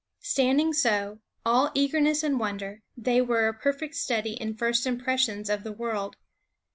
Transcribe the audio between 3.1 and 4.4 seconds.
were a perfect study